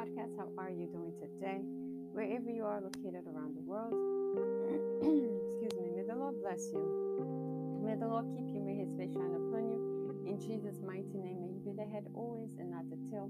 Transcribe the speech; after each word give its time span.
podcast. 0.00 0.32
How 0.40 0.48
are 0.56 0.72
you 0.72 0.88
doing 0.88 1.12
today? 1.20 1.60
Wherever 2.16 2.48
you 2.48 2.64
are 2.64 2.80
located 2.80 3.28
around 3.28 3.52
the 3.52 3.60
world, 3.68 3.92
excuse 5.04 5.76
me, 5.76 5.92
may 5.92 6.08
the 6.08 6.16
Lord 6.16 6.40
bless 6.40 6.72
you. 6.72 6.80
May 7.84 8.00
the 8.00 8.08
Lord 8.08 8.24
keep 8.32 8.48
you. 8.48 8.64
May 8.64 8.80
his 8.80 8.88
face 8.96 9.12
shine 9.12 9.36
upon 9.36 9.68
you. 9.68 9.76
In 10.24 10.40
Jesus' 10.40 10.80
mighty 10.80 11.20
name, 11.20 11.44
may 11.44 11.52
you 11.52 11.60
be 11.60 11.76
the 11.76 11.84
head 11.84 12.08
always 12.16 12.56
and 12.56 12.72
not 12.72 12.88
the 12.88 12.96
tail. 13.12 13.28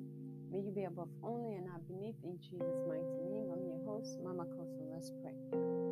May 0.55 0.63
you 0.63 0.71
be 0.71 0.87
above 0.87 1.11
only 1.27 1.59
and 1.59 1.67
not 1.67 1.83
beneath. 1.91 2.15
In 2.23 2.39
Jesus' 2.39 2.87
mighty 2.87 3.19
name, 3.27 3.51
I'm 3.51 3.67
your 3.67 3.83
host, 3.83 4.23
Mama 4.23 4.47
Kosso. 4.55 4.87
Let's 4.95 5.11
pray. 5.27 5.35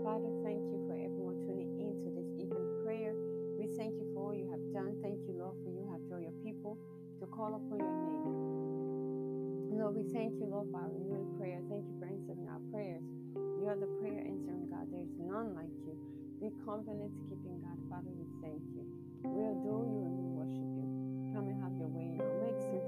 Father, 0.07 0.31
thank 0.47 0.63
you 0.71 0.79
for 0.87 0.95
everyone 0.95 1.43
tuning 1.43 1.75
in 1.75 1.99
to 2.07 2.09
this 2.15 2.31
evening 2.39 2.67
prayer. 2.87 3.19
We 3.59 3.67
thank 3.75 3.99
you 3.99 4.07
for 4.15 4.31
all 4.31 4.35
you 4.35 4.47
have 4.55 4.63
done. 4.71 4.95
Thank 5.03 5.27
you, 5.27 5.43
Lord, 5.43 5.59
for 5.59 5.75
you 5.75 5.91
have 5.91 6.07
drawn 6.07 6.23
your 6.23 6.39
people 6.47 6.79
to 7.19 7.27
call 7.35 7.59
upon 7.59 7.83
your 7.83 7.91
name. 7.91 7.98
We 9.89 10.05
thank 10.13 10.37
you, 10.37 10.45
Lord, 10.53 10.69
for 10.71 10.85
our 10.85 10.93
renewed 10.93 11.41
prayer. 11.41 11.65
Thank 11.73 11.89
you 11.89 11.97
for 11.97 12.05
answering 12.05 12.45
our 12.45 12.61
prayers. 12.69 13.01
You 13.35 13.73
are 13.73 13.79
the 13.81 13.89
prayer 13.99 14.21
answering 14.21 14.69
God. 14.69 14.85
There 14.93 15.01
is 15.01 15.17
none 15.17 15.57
like 15.57 15.73
you. 15.89 15.97
The 16.45 16.53
covenant 16.61 17.11
keeping 17.25 17.57
God. 17.65 17.81
Father, 17.89 18.13
we 18.13 18.29
thank 18.45 18.61
you. 18.77 18.85
We 19.25 19.43
adore 19.49 19.89
you 19.89 20.05
and 20.05 20.13
we 20.13 20.29
worship 20.39 20.71
you. 20.77 20.87
Come 21.33 21.49
and 21.51 21.59
have 21.65 21.73
your 21.81 21.89
way 21.89 22.15
in 22.15 22.21
our 22.21 22.53
Jesus' 22.63 22.87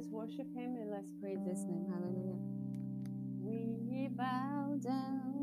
Let's 0.00 0.12
worship 0.12 0.50
him 0.54 0.76
and 0.80 0.90
let's 0.90 1.12
praise 1.20 1.44
his 1.46 1.62
name. 1.64 1.84
Hallelujah. 1.92 2.40
We 3.38 4.08
bow 4.08 4.78
down 4.80 5.39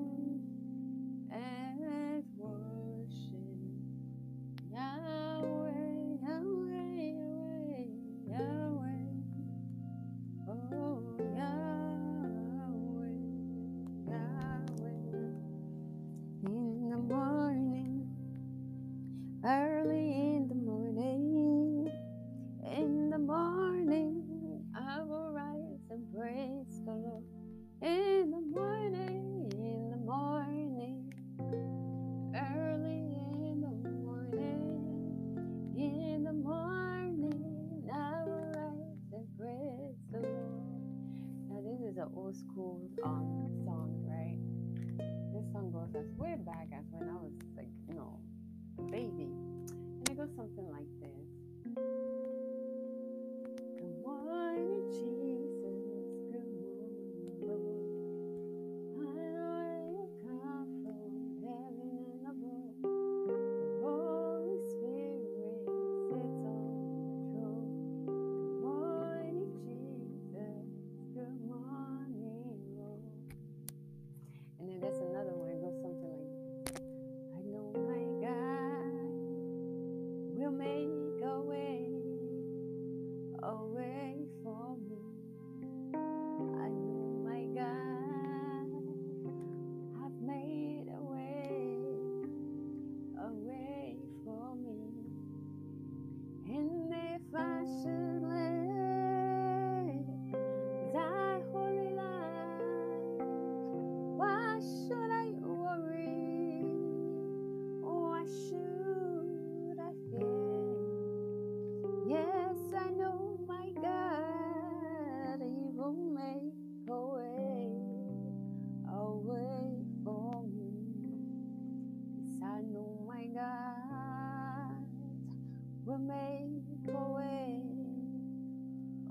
make 125.99 126.95
a 126.95 127.13
way, 127.13 127.61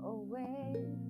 a 0.03 0.13
way 0.13 1.06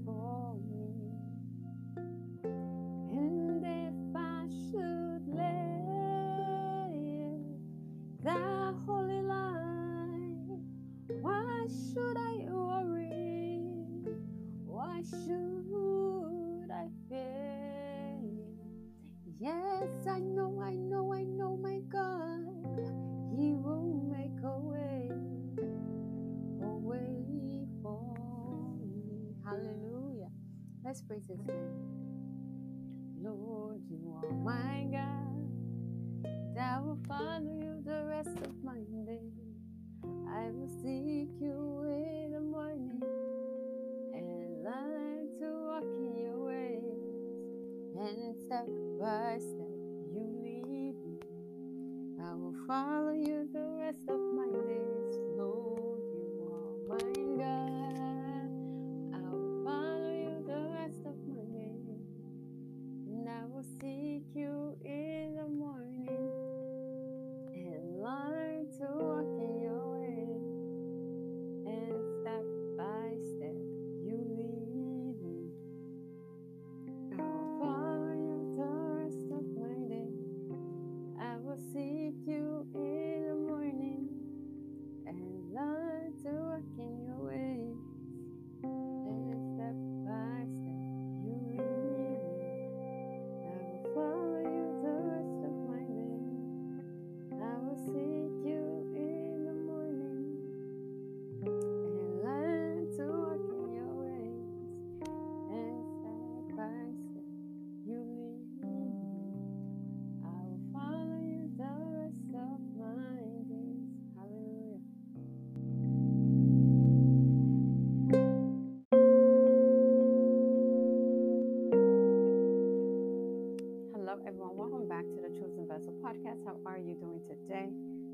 Let's 30.87 31.01
praise 31.01 31.27
His 31.27 31.39
name. 31.45 31.97
Lord, 33.21 33.81
you 33.89 34.21
are 34.23 34.31
my 34.31 34.87
God. 34.89 36.31
I 36.57 36.79
will 36.79 36.97
follow 37.09 37.41
you 37.41 37.83
the 37.85 38.05
rest 38.05 38.37
of 38.45 38.63
my 38.63 38.79
days. 39.05 39.59
I 40.31 40.49
will 40.49 40.69
seek 40.81 41.27
you 41.41 41.83
in 41.83 42.31
the 42.31 42.39
morning 42.39 43.01
and 44.13 44.63
learn 44.63 45.27
to 45.41 45.47
walk 45.67 45.83
in 45.83 46.15
your 46.15 46.45
ways. 46.45 46.79
And 47.99 48.33
step 48.45 48.67
by 48.97 49.39
step, 49.39 49.67
you 50.13 50.23
lead 50.41 50.65
me. 50.71 50.93
I 52.23 52.33
will 52.33 52.55
follow 52.65 53.11
you 53.11 53.46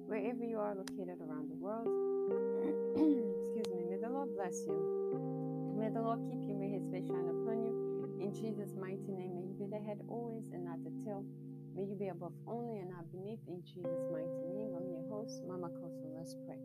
wherever 0.05 0.43
you 0.45 0.59
are 0.59 0.75
located 0.75 1.17
around 1.21 1.49
the 1.49 1.57
world. 1.57 1.89
Excuse 2.93 3.67
me. 3.73 3.85
May 3.89 3.97
the 3.97 4.09
Lord 4.09 4.29
bless 4.35 4.61
you. 4.67 4.77
May 5.77 5.89
the 5.89 6.01
Lord 6.01 6.21
keep 6.29 6.41
you. 6.45 6.53
May 6.53 6.69
his 6.69 6.85
face 6.93 7.07
shine 7.07 7.25
upon 7.29 7.57
you. 7.65 7.73
In 8.21 8.33
Jesus' 8.33 8.75
mighty 8.79 9.09
name, 9.11 9.35
may 9.35 9.45
you 9.49 9.55
be 9.57 9.65
the 9.65 9.81
head 9.81 9.99
always 10.07 10.45
and 10.53 10.65
not 10.65 10.79
the 10.85 10.93
tail. 11.03 11.25
May 11.75 11.83
you 11.89 11.95
be 11.97 12.09
above 12.09 12.33
only 12.47 12.79
and 12.79 12.89
not 12.93 13.09
beneath. 13.11 13.41
In 13.49 13.63
Jesus' 13.65 14.05
mighty 14.13 14.45
name, 14.53 14.77
I'm 14.77 14.85
your 14.87 15.03
host, 15.09 15.41
Mama 15.49 15.69
Kosso. 15.81 16.05
Let's 16.13 16.37
pray. 16.45 16.61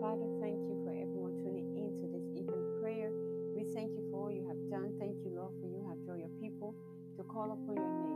Father, 0.00 0.30
thank 0.38 0.56
you 0.70 0.78
for 0.86 0.94
everyone 0.94 1.34
tuning 1.42 1.66
in 1.74 1.98
to 1.98 2.06
this 2.14 2.26
evening 2.30 2.62
prayer. 2.80 3.10
We 3.58 3.66
thank 3.74 3.90
you 3.98 4.06
for 4.10 4.30
all 4.30 4.30
you 4.30 4.46
have 4.46 4.62
done. 4.70 4.94
Thank 5.02 5.18
you, 5.26 5.34
Lord, 5.34 5.52
for 5.58 5.66
you 5.66 5.82
have 5.90 5.98
drawn 6.06 6.22
your 6.22 6.32
people 6.38 6.74
to 7.18 7.22
call 7.26 7.50
upon 7.52 7.74
your 7.74 7.90
name. 8.06 8.13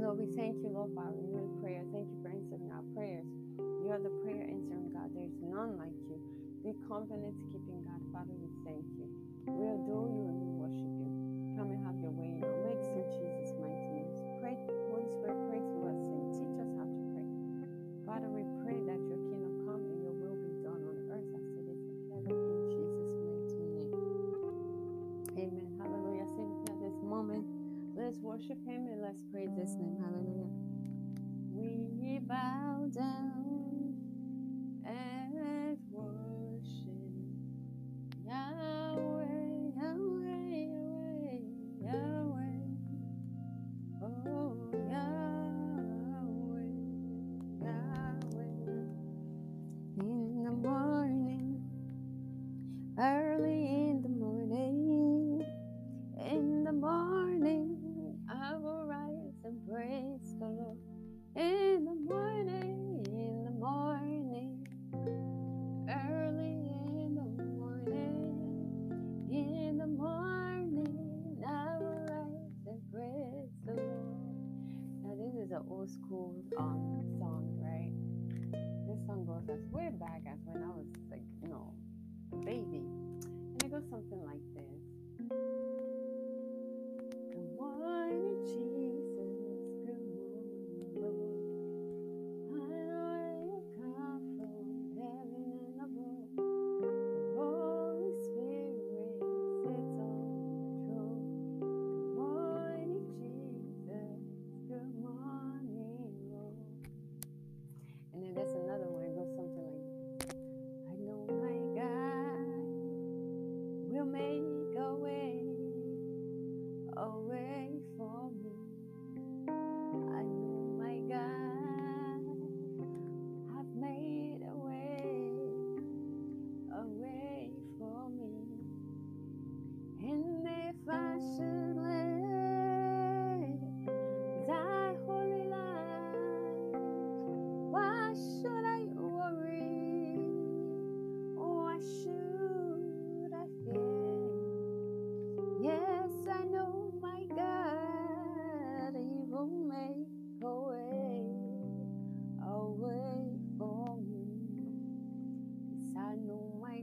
Lord, 0.00 0.16
we 0.16 0.32
thank 0.34 0.56
you, 0.64 0.72
Lord, 0.72 0.90
for 0.96 1.04
our 1.04 1.12
prayer. 1.60 1.84
Thank 1.92 2.08
you 2.08 2.18
for 2.24 2.32
answering 2.32 2.72
our 2.72 2.84
prayers. 2.96 3.28
You 3.84 3.92
are 3.92 4.00
the 4.00 4.08
prayer 4.24 4.48
answering 4.48 4.88
God. 4.96 5.12
There 5.12 5.28
is 5.28 5.36
none 5.44 5.76
like 5.76 5.92
you. 6.08 6.16
The 6.64 6.72
covenant 6.88 7.36
keeping 7.52 7.84
God. 7.84 8.00
Father, 8.08 8.32
we 8.32 8.48
thank 8.64 8.84
you. 8.96 9.06
We 9.44 9.60
adore 9.68 10.08
you. 10.08 10.39
Let's 28.10 28.22
worship 28.22 28.58
him 28.66 28.88
and 28.88 29.00
let's 29.02 29.22
praise 29.30 29.50
his 29.56 29.76
name. 29.76 29.96
Hallelujah. 30.02 30.50
We 31.48 32.18
bow 32.18 32.88
down 32.90 33.94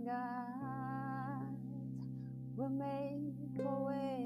God. 0.08 1.48
Will 2.58 2.70
make 2.70 3.60
a 3.60 3.84
way, 3.88 4.17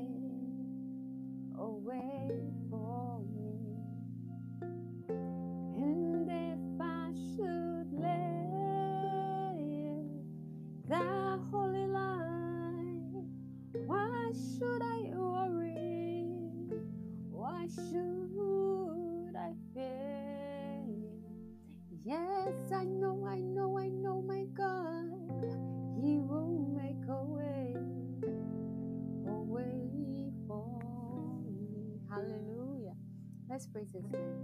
Let's 33.61 33.73
praise 33.73 33.93
His 33.93 34.11
name. 34.11 34.41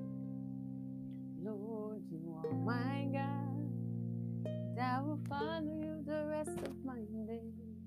Lord, 1.41 2.03
you 2.11 2.37
are 2.37 2.53
my 2.53 3.07
God. 3.11 3.65
I 4.79 5.01
will 5.01 5.19
follow 5.27 5.73
you 5.81 6.03
the 6.05 6.27
rest 6.29 6.59
of 6.63 6.85
my 6.85 6.99
days. 7.25 7.81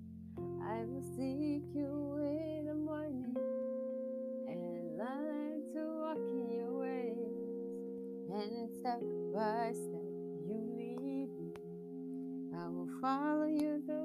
I 0.67 0.83
will 0.87 1.05
seek 1.15 1.63
you 1.73 2.19
in 2.19 2.67
the 2.67 2.75
morning 2.75 3.37
and 4.49 4.99
learn 4.99 5.63
to 5.73 5.83
walk 6.03 6.17
in 6.17 6.51
your 6.51 6.73
ways. 6.81 7.15
And 8.35 8.69
step 8.81 9.01
by 9.33 9.71
step, 9.71 10.11
you 10.49 10.59
lead 10.77 11.31
me. 11.31 11.55
I 12.59 12.67
will 12.67 12.91
follow 13.01 13.47
you 13.47 13.81
the 13.87 14.00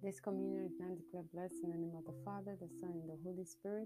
This 0.00 0.16
communion 0.16 0.64
is 0.64 0.80
now 0.80 0.96
declared 0.96 1.28
blessed 1.28 1.60
in 1.60 1.76
the 1.76 1.76
name 1.76 1.92
of 1.92 2.08
the 2.08 2.16
Father, 2.24 2.56
the 2.56 2.72
Son, 2.80 2.96
and 2.96 3.04
the 3.04 3.20
Holy 3.20 3.44
Spirit. 3.44 3.84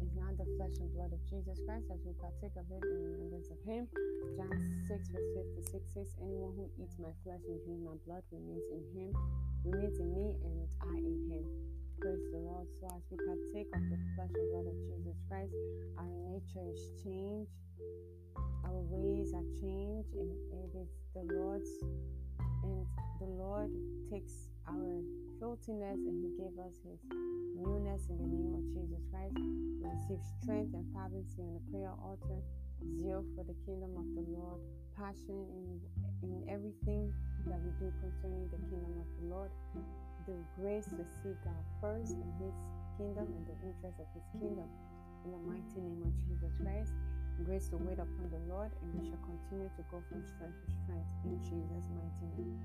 Is 0.00 0.16
not 0.16 0.32
the 0.40 0.48
flesh 0.56 0.80
and 0.80 0.88
blood 0.96 1.12
of 1.12 1.20
Jesus 1.28 1.60
Christ 1.68 1.92
as 1.92 2.00
we 2.08 2.16
partake 2.16 2.56
of 2.56 2.64
it 2.72 2.80
in 2.80 2.98
remembrance 3.04 3.52
of 3.52 3.60
Him. 3.68 3.84
John 4.32 4.48
6, 4.88 5.12
verse 5.12 5.30
56 5.68 5.76
says, 5.92 6.08
Anyone 6.24 6.56
who 6.56 6.72
eats 6.80 6.96
my 6.96 7.12
flesh 7.20 7.44
and 7.44 7.60
drinks 7.68 7.84
my 7.84 8.00
blood 8.08 8.24
remains 8.32 8.64
in 8.72 8.80
Him, 8.96 9.12
remains 9.60 10.00
in 10.00 10.08
me, 10.08 10.40
and 10.40 10.56
I 10.88 10.96
in 11.04 11.20
Him. 11.28 11.44
Praise 12.00 12.24
the 12.32 12.40
Lord. 12.40 12.64
So 12.80 12.88
as 12.88 13.04
we 13.12 13.20
partake 13.20 13.68
of 13.76 13.84
the 13.92 14.00
flesh 14.16 14.32
and 14.32 14.46
blood 14.56 14.72
of 14.72 14.76
Jesus 14.88 15.20
Christ, 15.28 15.52
our 16.00 16.08
nature 16.32 16.64
is 16.64 16.80
changed, 17.04 17.52
our 18.64 18.80
ways 18.88 19.36
are 19.36 19.46
changed, 19.60 20.16
and 20.16 20.32
it 20.32 20.72
is 20.80 20.88
the 21.12 21.28
Lord's, 21.28 21.68
and 22.64 22.88
the 23.20 23.28
Lord 23.28 23.68
takes 24.08 24.51
our 24.68 25.02
filthiness 25.40 25.98
and 26.02 26.16
He 26.22 26.30
gave 26.38 26.54
us 26.58 26.76
His 26.86 27.00
newness 27.56 28.06
in 28.10 28.16
the 28.18 28.28
name 28.28 28.52
of 28.54 28.64
Jesus 28.74 29.02
Christ. 29.10 29.34
We 29.36 29.86
receive 29.86 30.22
strength 30.42 30.74
and 30.74 30.86
fervency 30.94 31.42
on 31.42 31.58
the 31.58 31.64
prayer 31.70 31.94
altar, 31.98 32.40
zeal 32.98 33.24
for 33.34 33.44
the 33.44 33.56
kingdom 33.66 33.94
of 33.98 34.06
the 34.14 34.24
Lord, 34.30 34.60
passion 34.94 35.42
in, 35.50 35.80
in 36.22 36.46
everything 36.48 37.12
that 37.46 37.58
we 37.58 37.70
do 37.82 37.90
concerning 37.98 38.46
the 38.50 38.62
kingdom 38.70 38.94
of 39.02 39.08
the 39.18 39.26
Lord 39.26 39.50
the 40.26 40.38
grace 40.54 40.86
to 40.86 41.02
seek 41.22 41.34
God 41.42 41.64
first 41.80 42.14
in 42.14 42.30
His 42.38 42.54
kingdom 42.94 43.26
and 43.26 43.44
the 43.46 43.56
interest 43.66 43.98
of 43.98 44.06
His 44.14 44.26
kingdom. 44.38 44.68
In 45.24 45.30
the 45.30 45.42
mighty 45.46 45.78
name 45.82 46.02
of 46.02 46.14
Jesus 46.26 46.54
Christ, 46.62 46.94
grace 47.44 47.66
to 47.70 47.76
wait 47.78 47.98
upon 47.98 48.30
the 48.30 48.42
Lord, 48.46 48.70
and 48.82 48.90
we 48.94 49.06
shall 49.06 49.22
continue 49.22 49.70
to 49.74 49.82
go 49.90 50.02
from 50.10 50.22
strength 50.26 50.58
to 50.66 50.70
strength 50.82 51.10
in 51.26 51.38
Jesus' 51.42 51.86
mighty 51.94 52.26
name. 52.38 52.58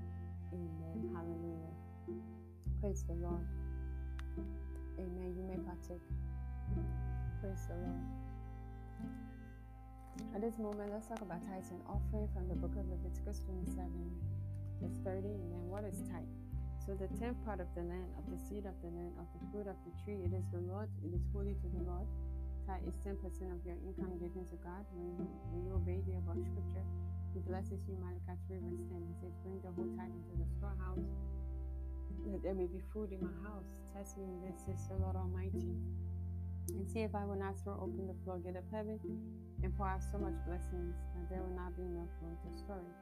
Amen. 0.54 1.14
Hallelujah. 1.14 1.87
Praise 2.80 3.04
the 3.08 3.14
Lord. 3.14 3.46
Amen. 4.98 5.34
You 5.36 5.44
may 5.44 5.58
partake. 5.62 6.02
Praise 7.40 7.66
the 7.68 7.74
Lord. 7.74 8.02
At 10.34 10.42
this 10.42 10.58
moment, 10.58 10.90
let's 10.92 11.06
talk 11.06 11.22
about 11.22 11.40
tithes 11.46 11.70
and 11.70 11.80
offering 11.86 12.28
from 12.34 12.48
the 12.48 12.54
book 12.58 12.74
of 12.74 12.84
Leviticus 12.90 13.40
27, 13.46 13.88
verse 14.82 14.98
30. 15.06 15.26
And 15.28 15.48
then, 15.52 15.64
what 15.70 15.84
is 15.84 16.02
tithe? 16.10 16.26
So 16.82 16.96
the 16.96 17.08
tenth 17.20 17.38
part 17.44 17.60
of 17.60 17.68
the 17.76 17.84
land, 17.84 18.10
of 18.18 18.24
the 18.32 18.38
seed 18.38 18.64
of 18.64 18.74
the 18.80 18.90
land, 18.90 19.14
of 19.20 19.28
the 19.36 19.42
fruit 19.52 19.68
of 19.68 19.76
the 19.84 19.92
tree, 20.02 20.24
it 20.24 20.32
is 20.32 20.46
the 20.50 20.64
Lord, 20.64 20.88
it 21.04 21.12
is 21.12 21.22
holy 21.32 21.54
to 21.54 21.68
the 21.70 21.82
Lord. 21.84 22.08
Tithe 22.66 22.84
is 22.88 22.96
ten 23.04 23.16
percent 23.20 23.52
of 23.52 23.60
your 23.64 23.78
income 23.84 24.16
given 24.20 24.44
to 24.48 24.56
God. 24.60 24.84
When 24.92 25.16
you, 25.16 25.24
when 25.52 25.60
you 25.64 25.72
obey 25.76 26.00
the 26.04 26.16
above 26.20 26.40
scripture, 26.44 26.84
He 27.32 27.40
blesses 27.44 27.80
you. 27.88 27.96
Malachi 28.00 28.36
3 28.48 28.58
verse 28.64 28.82
10. 28.88 29.04
He 29.04 29.14
says, 29.20 29.32
Bring 29.40 29.56
the 29.64 29.72
whole 29.72 29.88
tithe 29.96 30.12
into 30.12 30.34
the 30.36 30.48
storehouse, 30.58 31.04
that 32.32 32.42
there 32.42 32.54
may 32.54 32.66
be 32.66 32.80
food 32.92 33.12
in 33.12 33.20
my 33.20 33.36
house. 33.48 33.68
Test 33.96 34.18
me 34.18 34.24
in 34.24 34.40
this, 34.44 34.64
the 34.88 34.96
Lord 35.00 35.16
Almighty. 35.16 35.72
And 36.68 36.84
see 36.84 37.00
if 37.00 37.14
I 37.14 37.24
will 37.24 37.40
not 37.40 37.56
throw 37.64 37.80
open 37.80 38.06
the 38.06 38.18
floodgate 38.24 38.56
of 38.56 38.64
heaven 38.70 39.00
and 39.62 39.72
pour 39.76 39.88
out 39.88 40.04
so 40.04 40.18
much 40.18 40.36
blessings 40.44 40.94
that 41.16 41.24
there 41.32 41.40
will 41.40 41.56
not 41.56 41.72
be 41.76 41.82
enough 41.82 42.12
room 42.20 42.36
to 42.44 42.50
store 42.52 42.84
it. 42.84 42.96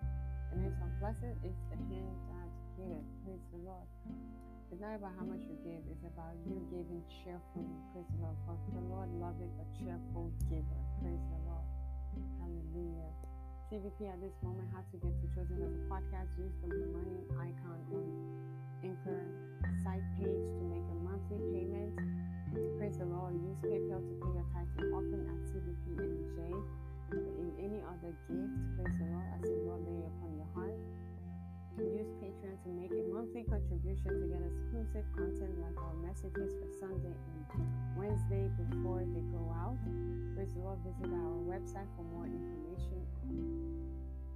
And 0.55 0.63
then 0.63 0.73
so 0.79 0.87
blessed 1.03 1.35
is 1.43 1.59
the 1.69 1.79
hand 1.91 2.15
that 2.31 2.49
give. 2.79 3.05
Praise 3.27 3.45
the 3.51 3.61
Lord. 3.67 3.89
It's 4.71 4.81
not 4.81 4.95
about 4.95 5.15
how 5.19 5.27
much 5.27 5.43
you 5.47 5.57
give, 5.63 5.83
it's 5.91 6.07
about 6.07 6.35
you 6.47 6.59
giving 6.71 7.03
cheerfully. 7.23 7.71
Praise 7.95 8.07
the 8.15 8.23
Lord. 8.23 8.37
For 8.47 8.55
the 8.75 8.87
Lord 8.87 9.11
loveth 9.19 9.55
a 9.63 9.67
cheerful 9.79 10.31
giver. 10.51 10.83
Praise 11.03 11.23
the 11.31 11.41
Lord. 11.47 11.67
Hallelujah. 12.39 13.11
CVP 13.67 14.07
at 14.07 14.23
this 14.23 14.39
moment, 14.47 14.71
how 14.71 14.79
to 14.79 14.97
get 15.03 15.11
to 15.11 15.27
Chosen 15.35 15.59
Vessel 15.59 15.83
podcast. 15.91 16.31
Use 16.39 16.55
the 16.63 16.71
money 16.95 17.19
icon 17.35 17.83
on 17.91 18.07
Anchor 18.87 19.27
site 19.83 20.07
page 20.15 20.47
to 20.55 20.63
make 20.71 20.87
a 20.87 20.97
monthly 21.03 21.43
payment. 21.51 21.99
Praise 22.79 23.03
the 23.03 23.11
Lord. 23.11 23.35
Use 23.35 23.59
PayPal 23.67 23.99
to 23.99 24.15
pay 24.23 24.33
your 24.39 24.47
tithes 24.55 24.71
and 24.79 24.95
offering 24.95 25.27
at 25.27 25.41
CVP 25.51 25.99
NJ. 25.99 26.39
In 27.43 27.49
any 27.59 27.83
other 27.83 28.15
gift, 28.31 28.55
praise 28.79 28.95
the 29.03 29.07
Lord 29.11 29.27
as 29.35 29.43
the 29.43 29.59
Lord 29.67 29.83
lay 29.83 30.03
upon 30.15 30.31
your 30.39 30.51
heart 30.55 30.79
use 31.85 32.09
Patreon 32.17 32.57
to 32.65 32.69
make 32.73 32.89
a 32.89 33.05
monthly 33.13 33.45
contribution 33.45 34.09
to 34.09 34.27
get 34.33 34.41
exclusive 34.41 35.05
content 35.13 35.53
like 35.61 35.77
our 35.77 35.93
messages 36.01 36.57
for 36.57 36.69
Sunday 36.81 37.13
and 37.13 37.69
Wednesday 37.97 38.49
before 38.57 39.05
they 39.05 39.21
go 39.29 39.53
out. 39.53 39.77
Praise 40.35 40.49
the 40.57 40.61
Lord, 40.61 40.79
visit 40.81 41.13
our 41.13 41.37
website 41.45 41.89
for 41.97 42.05
more 42.09 42.25
information. 42.25 43.06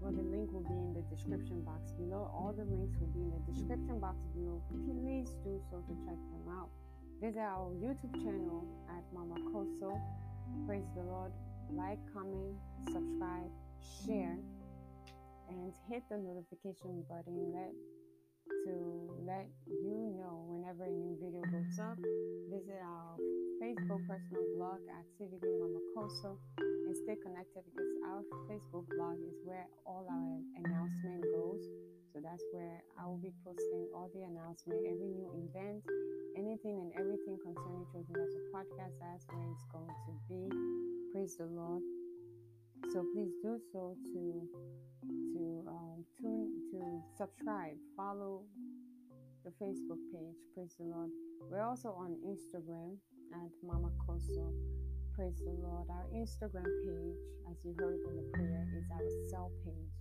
Well, 0.00 0.12
the 0.12 0.23
link 0.23 0.50
will 0.52 0.64
be 0.64 0.75
in 0.75 0.94
the 0.94 1.04
description 1.14 1.62
box 1.62 1.92
below. 1.92 2.30
All 2.32 2.54
the 2.56 2.64
links 2.64 2.97
will 2.99 3.12
be 3.12 3.20
in 3.20 3.30
the 3.30 3.52
description 3.52 4.00
box 4.00 4.16
below. 4.35 4.62
Please 4.70 5.28
do 5.44 5.61
so 5.70 5.78
to 5.78 5.94
check 6.06 6.16
them 6.16 6.47
out. 6.50 6.70
Visit 7.20 7.40
our 7.40 7.70
YouTube 7.76 8.14
channel 8.25 8.64
at 8.88 9.04
Mama 9.12 9.37
Kosso. 9.52 10.00
Praise 10.66 10.88
the 10.97 11.02
Lord. 11.02 11.32
Like, 11.70 11.99
comment, 12.12 12.56
subscribe, 12.88 13.50
share 14.06 14.38
and 15.50 15.73
hit 15.88 16.02
the 16.09 16.16
notification 16.16 17.02
button 17.09 17.52
let 17.52 17.75
to 18.64 19.09
let 19.30 19.46
you 19.70 20.10
know 20.18 20.42
whenever 20.50 20.82
a 20.82 20.90
new 20.90 21.14
video 21.22 21.38
goes 21.54 21.78
up. 21.78 21.94
Visit 22.50 22.82
our 22.82 23.14
Facebook 23.62 24.02
personal 24.10 24.42
blog 24.58 24.82
at 24.90 25.06
CVP 25.14 25.46
Mamakosso 25.54 26.34
and 26.58 26.94
stay 27.06 27.14
connected 27.22 27.62
because 27.70 27.94
our 28.10 28.26
Facebook 28.50 28.90
blog 28.99 29.22
is 29.22 29.38
where 29.46 29.70
all 29.87 30.02
our 30.10 30.34
announcement 30.58 31.22
goes. 31.30 31.62
So 32.10 32.18
that's 32.18 32.42
where 32.50 32.82
I 32.99 33.06
will 33.06 33.22
be 33.22 33.30
posting 33.46 33.87
all 33.94 34.10
the 34.10 34.26
announcement, 34.26 34.82
every 34.82 35.14
new 35.14 35.30
event, 35.46 35.87
anything 36.34 36.82
and 36.82 36.90
everything 36.99 37.38
concerning 37.38 37.87
Chosen 37.94 38.10
Vessel 38.10 38.42
podcast. 38.50 38.99
That's 38.99 39.22
where 39.30 39.46
it's 39.54 39.66
going 39.70 39.94
to 39.94 40.12
be. 40.26 40.42
Praise 41.14 41.38
the 41.38 41.46
Lord. 41.46 41.87
So 42.90 43.06
please 43.14 43.30
do 43.46 43.62
so 43.70 43.94
to 43.94 44.42
to 45.06 45.64
um, 45.70 46.04
tune 46.18 46.50
to 46.72 46.78
subscribe, 47.16 47.78
follow 47.96 48.42
the 49.44 49.50
Facebook 49.56 50.00
page. 50.12 50.37
Praise 50.54 50.75
the 50.78 50.85
Lord. 50.85 51.11
We're 51.50 51.62
also 51.62 51.88
on 51.88 52.16
Instagram 52.26 52.97
at 53.32 53.50
Mama 53.64 53.90
Kosso. 54.06 54.52
Praise 55.14 55.40
the 55.44 55.52
Lord. 55.52 55.88
Our 55.88 56.06
Instagram 56.14 56.68
page, 56.85 57.16
as 57.50 57.56
you 57.64 57.75
heard 57.78 58.00
in 58.09 58.16
the 58.16 58.28
prayer, 58.32 58.68
is 58.76 58.85
our 58.92 59.09
cell 59.30 59.50
page. 59.64 59.94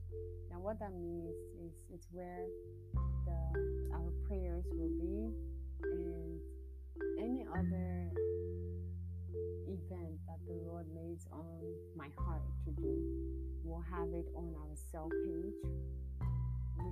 Now, 0.52 0.60
what 0.60 0.80
that 0.80 0.92
means 0.94 1.36
is 1.64 1.72
it's 1.94 2.08
where 2.12 2.46
the 3.26 3.94
our 3.94 4.12
prayers 4.28 4.66
will 4.74 4.92
be, 5.00 5.32
and 5.84 6.40
any 7.20 7.46
other 7.52 8.12
event 9.68 10.20
that 10.28 10.40
the 10.48 10.54
Lord 10.68 10.86
lays 10.96 11.28
on 11.32 11.62
my 11.96 12.08
heart 12.18 12.44
to 12.66 12.72
do, 12.72 12.98
we'll 13.64 13.86
have 13.90 14.10
it 14.14 14.28
on 14.36 14.54
our 14.56 14.76
cell 14.92 15.10
page, 15.26 15.54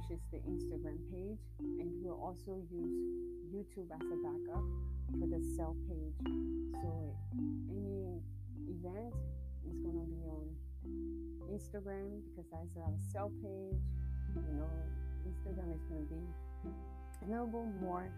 which 0.08 0.20
is 0.20 0.24
the 0.32 0.38
Instagram 0.48 0.98
page, 1.12 1.40
and 1.60 1.92
we'll 2.02 2.20
also 2.22 2.62
use 2.72 2.96
YouTube 3.52 3.92
as 3.92 4.06
a 4.08 4.18
backup 4.24 4.64
for 5.20 5.28
the 5.28 5.44
cell 5.56 5.76
page. 5.88 6.16
So 6.80 7.16
any 7.70 8.22
event 8.72 9.14
is 9.68 9.76
going 9.84 10.00
to 10.00 10.08
be 10.08 10.24
on 10.32 10.48
Instagram 11.52 12.24
because 12.24 12.48
that's 12.52 12.78
our 12.78 12.94
cell 13.12 13.32
page. 13.44 13.84
You 14.36 14.54
know, 14.56 14.72
Instagram 15.28 15.76
is 15.76 15.84
going 15.90 16.08
to 16.08 16.14
be 16.14 16.24
a 17.24 17.30
little 17.30 17.68
more 17.82 18.10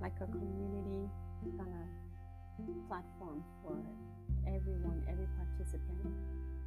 like 0.00 0.14
a 0.20 0.26
community 0.26 1.10
kind 1.58 1.74
of 1.74 2.88
platform 2.88 3.42
for 3.62 3.74
everyone, 4.46 5.02
every 5.10 5.26
participant. 5.34 6.14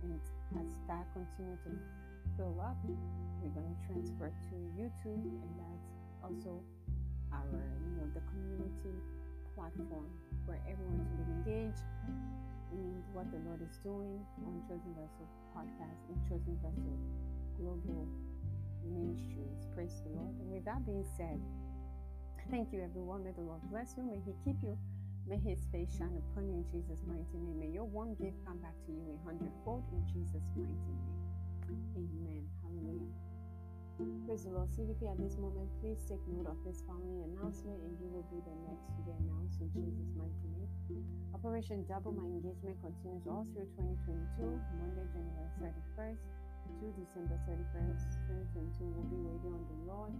And 0.03 0.19
as 0.59 0.73
that 0.87 1.07
continues 1.13 1.59
to 1.63 1.71
fill 2.37 2.59
up, 2.59 2.77
we're 3.41 3.53
going 3.55 3.67
to 3.67 3.79
transfer 3.87 4.29
to 4.29 4.55
YouTube, 4.75 5.23
and 5.23 5.51
that's 5.57 5.87
also 6.23 6.59
our, 7.31 7.47
you 7.47 7.93
know, 7.95 8.07
the 8.13 8.23
community 8.31 8.95
platform 9.55 10.11
where 10.45 10.59
everyone 10.67 10.99
can 10.99 11.15
be 11.23 11.27
engaged 11.39 11.87
in 12.71 13.03
what 13.15 13.29
the 13.31 13.39
Lord 13.47 13.61
is 13.63 13.77
doing 13.79 14.19
on 14.43 14.59
Chosen 14.67 14.93
Vessel 14.99 15.27
podcast 15.55 16.01
and 16.11 16.17
Chosen 16.27 16.59
Vessel 16.59 16.97
Global 17.55 18.07
Ministries. 18.83 19.67
Praise 19.73 20.01
the 20.03 20.11
Lord. 20.19 20.35
And 20.39 20.51
with 20.51 20.65
that 20.65 20.85
being 20.85 21.05
said, 21.17 21.39
thank 22.51 22.73
you 22.73 22.83
everyone. 22.83 23.23
May 23.23 23.31
the 23.31 23.41
Lord 23.41 23.61
bless 23.71 23.95
you. 23.97 24.03
May 24.03 24.19
He 24.25 24.35
keep 24.43 24.57
you. 24.61 24.77
May 25.27 25.37
his 25.37 25.65
face 25.71 25.89
shine 25.97 26.21
upon 26.29 26.45
you 26.45 26.53
in 26.53 26.65
Jesus' 26.69 27.01
mighty 27.07 27.25
name. 27.33 27.57
May 27.59 27.73
your 27.73 27.85
one 27.85 28.13
gift 28.13 28.37
come 28.45 28.57
back 28.59 28.77
to 28.85 28.91
you 28.91 29.01
a 29.09 29.25
hundredfold 29.25 29.83
in 29.91 30.05
Jesus' 30.13 30.45
mighty 30.55 30.69
name. 30.69 31.24
Amen. 31.69 32.45
Hallelujah. 32.61 33.13
Praise 34.27 34.43
the 34.43 34.51
Lord. 34.51 34.69
CVP 34.75 35.07
at 35.07 35.17
this 35.17 35.37
moment, 35.37 35.71
please 35.81 36.03
take 36.05 36.21
note 36.27 36.51
of 36.51 36.59
this 36.67 36.83
following 36.83 37.23
announcement 37.31 37.79
and 37.81 37.95
you 37.97 38.11
will 38.11 38.27
be 38.27 38.43
the 38.43 38.55
next 38.67 38.91
to 38.91 39.01
be 39.07 39.13
announced 39.23 39.61
in 39.63 39.71
Jesus' 39.71 40.11
mighty 40.19 40.45
name. 40.51 40.69
Operation 41.33 41.85
Double 41.87 42.11
My 42.11 42.27
Engagement 42.27 42.75
continues 42.83 43.25
all 43.25 43.47
through 43.55 43.69
2022, 43.79 44.45
Monday, 44.77 45.07
January 45.15 45.49
31st 45.63 46.21
to 46.81 46.85
December 46.99 47.37
31st, 47.47 48.03
2022. 48.57 48.83
We'll 48.93 49.07
be 49.07 49.21
waiting 49.23 49.53
on 49.55 49.63
the 49.63 49.79
Lord 49.87 50.13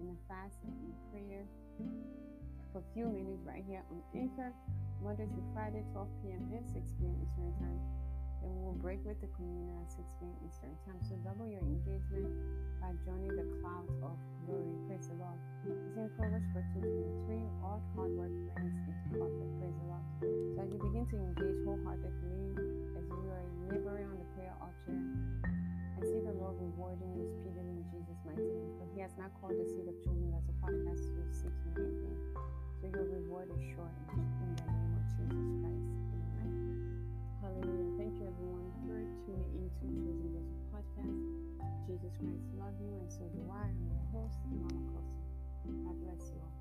in 0.00 0.10
a 0.10 0.18
fast 0.26 0.58
and 0.66 0.74
in 0.84 0.92
prayer 1.12 1.44
for 2.72 2.82
a 2.82 2.88
few 2.92 3.06
minutes 3.06 3.46
right 3.46 3.64
here 3.66 3.82
on 3.90 4.02
Anchor, 4.16 4.52
Monday 5.02 5.26
to 5.26 5.40
Friday, 5.54 5.84
12 5.92 6.08
p.m. 6.22 6.42
and 6.50 6.66
6 6.66 6.92
p.m. 6.98 7.14
Eastern 7.22 7.52
Time. 7.60 7.99
Then 8.40 8.50
we 8.56 8.60
will 8.64 8.80
break 8.80 9.04
with 9.04 9.20
the 9.20 9.28
communion 9.36 9.76
at 9.84 9.92
6 9.92 10.00
p.m. 10.20 10.32
Eastern 10.44 10.72
Time. 10.88 11.00
So 11.04 11.16
double 11.20 11.44
your 11.44 11.60
engagement 11.60 12.32
by 12.80 12.96
joining 13.04 13.36
the 13.36 13.44
clouds 13.60 13.92
of 14.00 14.16
glory. 14.48 14.72
Praise 14.88 15.08
the 15.12 15.16
Lord. 15.20 15.36
It's 15.68 15.96
in 15.96 16.08
Proverbs 16.16 16.48
14:23. 16.56 17.44
All 17.60 17.84
hard 17.92 18.12
work 18.16 18.32
brings 18.56 18.80
its 18.88 19.02
profit. 19.12 19.48
Praise 19.60 19.76
the 19.76 19.86
Lord. 19.92 20.04
So 20.24 20.56
as 20.64 20.68
you 20.72 20.80
begin 20.80 21.04
to 21.12 21.16
engage 21.20 21.58
wholeheartedly, 21.68 22.40
as 22.96 23.04
you 23.12 23.28
are 23.28 23.46
laboring 23.68 24.08
on 24.08 24.16
the 24.16 24.28
prayer 24.32 24.56
altar, 24.56 24.96
I 24.96 26.00
see 26.08 26.20
the 26.24 26.32
Lord 26.40 26.56
rewarding 26.56 27.12
you 27.12 27.28
speedily 27.28 27.76
in 27.76 27.84
Jesus' 27.92 28.24
mighty 28.24 28.40
name. 28.40 28.72
For 28.80 28.88
He 28.96 29.04
has 29.04 29.12
not 29.20 29.36
called 29.36 29.60
the 29.60 29.68
seed 29.68 29.84
of 29.84 29.96
children 30.00 30.32
as 30.32 30.48
a 30.48 30.56
podcast 30.64 31.04
to 31.12 31.20
seek 31.28 31.52
Him 31.68 31.76
in 31.76 31.92
vain. 32.08 32.20
So 32.80 32.88
your 32.88 33.04
reward 33.20 33.52
is 33.52 33.60
sure 33.76 33.92
in 34.16 34.24
the 34.56 34.64
name 34.64 34.96
of 34.96 35.04
Jesus 35.12 35.44
Christ. 35.60 36.79
Hallelujah. 37.40 37.96
Thank 37.96 38.12
you, 38.20 38.28
everyone, 38.28 38.68
for 38.84 39.00
tuning 39.24 39.52
into 39.56 39.84
Chosen 39.96 40.28
Vessel 40.36 40.60
Podcast. 40.68 41.24
Jesus 41.86 42.12
Christ 42.20 42.44
love 42.58 42.74
you, 42.80 42.92
and 43.00 43.10
so 43.10 43.24
do 43.32 43.40
I. 43.50 43.64
I'm 43.64 43.80
your 43.88 44.04
host, 44.12 44.38
Mama 44.52 44.80
Kosso. 44.92 45.24
God 45.84 45.96
bless 46.04 46.28
you 46.28 46.38
all. 46.44 46.52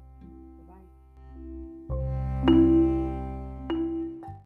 Bye-bye. 0.68 2.09